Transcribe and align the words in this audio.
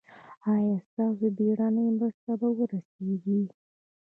ایا 0.53 0.75
ستاسو 0.87 1.25
بیړنۍ 1.37 1.87
مرسته 1.99 2.31
به 2.39 2.47
ورسیږي؟ 2.57 3.41